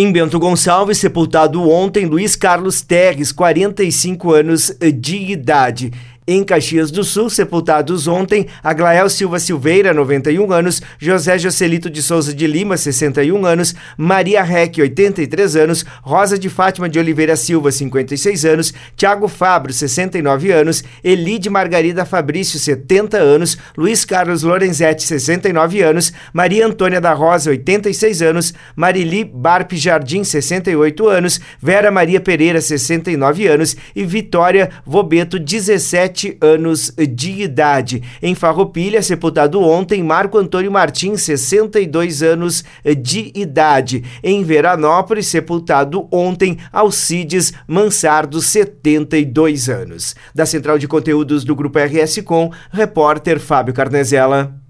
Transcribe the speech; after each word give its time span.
Em 0.00 0.12
Bento 0.12 0.38
Gonçalves, 0.38 0.98
sepultado 0.98 1.68
ontem, 1.68 2.06
Luiz 2.06 2.36
Carlos 2.36 2.82
Terres, 2.82 3.32
45 3.32 4.32
anos 4.32 4.72
de 4.94 5.16
idade. 5.16 5.92
Em 6.30 6.44
Caxias 6.44 6.90
do 6.90 7.02
Sul, 7.04 7.30
sepultados 7.30 8.06
ontem, 8.06 8.48
Aglael 8.62 9.08
Silva 9.08 9.38
Silveira, 9.38 9.94
91 9.94 10.52
anos, 10.52 10.82
José 11.00 11.38
Jocelito 11.38 11.88
de 11.88 12.02
Souza 12.02 12.34
de 12.34 12.46
Lima, 12.46 12.76
61 12.76 13.46
anos, 13.46 13.74
Maria 13.96 14.42
Reck, 14.42 14.78
83 14.78 15.56
anos, 15.56 15.86
Rosa 16.02 16.38
de 16.38 16.50
Fátima 16.50 16.86
de 16.86 16.98
Oliveira 16.98 17.34
Silva, 17.34 17.72
56 17.72 18.44
anos, 18.44 18.74
Tiago 18.94 19.26
Fabro, 19.26 19.72
69 19.72 20.52
anos, 20.52 20.84
Elide 21.02 21.48
Margarida 21.48 22.04
Fabrício, 22.04 22.58
70 22.58 23.16
anos, 23.16 23.56
Luiz 23.74 24.04
Carlos 24.04 24.42
Lorenzetti, 24.42 25.04
69 25.04 25.80
anos, 25.80 26.12
Maria 26.34 26.66
Antônia 26.66 27.00
da 27.00 27.14
Rosa, 27.14 27.48
86 27.48 28.20
anos, 28.20 28.52
Marili 28.76 29.24
Barp 29.24 29.72
Jardim, 29.72 30.22
68 30.22 31.08
anos, 31.08 31.40
Vera 31.58 31.90
Maria 31.90 32.20
Pereira, 32.20 32.60
69 32.60 33.46
anos 33.46 33.74
e 33.96 34.04
Vitória 34.04 34.68
Vobeto, 34.84 35.40
17 36.18 36.38
anos 36.40 36.92
de 36.96 37.42
idade. 37.42 38.02
Em 38.20 38.34
Farroupilha, 38.34 39.00
sepultado 39.00 39.60
ontem, 39.60 40.02
Marco 40.02 40.36
Antônio 40.36 40.72
Martins, 40.72 41.22
62 41.22 42.22
anos 42.22 42.64
de 43.00 43.30
idade. 43.34 44.02
Em 44.22 44.42
Veranópolis, 44.42 45.28
sepultado 45.28 46.08
ontem, 46.10 46.58
Alcides 46.72 47.52
Mansardo, 47.68 48.42
72 48.42 49.68
anos. 49.68 50.16
Da 50.34 50.44
Central 50.44 50.78
de 50.78 50.88
Conteúdos 50.88 51.44
do 51.44 51.54
Grupo 51.54 51.78
RS 51.78 52.22
Com, 52.22 52.50
repórter 52.72 53.38
Fábio 53.38 53.72
Carnezella. 53.72 54.67